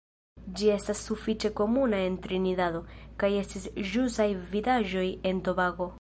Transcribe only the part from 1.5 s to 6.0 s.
komuna en Trinidado, kaj estis ĵusaj vidaĵoj en Tobago.